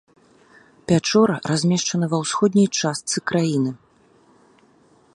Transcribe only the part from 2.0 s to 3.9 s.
ва ўсходняй частцы краіны.